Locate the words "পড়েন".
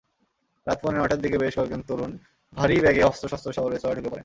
4.09-4.19